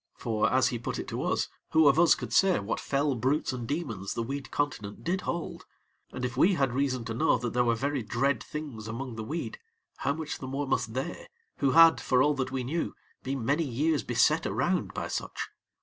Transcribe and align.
For, 0.15 0.51
as 0.51 0.69
he 0.69 0.79
put 0.79 0.97
it 0.97 1.07
to 1.09 1.21
us, 1.21 1.47
who 1.73 1.87
of 1.87 1.99
us 1.99 2.15
could 2.15 2.33
say 2.33 2.57
what 2.57 2.79
fell 2.79 3.13
brutes 3.13 3.53
and 3.53 3.67
demons 3.67 4.15
the 4.15 4.23
weed 4.23 4.49
continent 4.49 5.03
did 5.03 5.21
hold, 5.21 5.67
and 6.11 6.25
if 6.25 6.35
we 6.35 6.55
had 6.55 6.73
reason 6.73 7.05
to 7.05 7.13
know 7.13 7.37
that 7.37 7.53
there 7.53 7.63
were 7.63 7.75
very 7.75 8.01
dread 8.01 8.41
things 8.41 8.87
among 8.87 9.15
the 9.15 9.23
weed, 9.23 9.59
how 9.97 10.15
much 10.15 10.39
the 10.39 10.47
more 10.47 10.65
must 10.65 10.95
they, 10.95 11.27
who 11.57 11.73
had, 11.73 12.01
for 12.01 12.23
all 12.23 12.33
that 12.33 12.51
we 12.51 12.63
knew, 12.63 12.95
been 13.21 13.45
many 13.45 13.63
years 13.63 14.01
beset 14.01 14.47
around 14.47 14.91
by 14.95 15.07
such. 15.07 15.49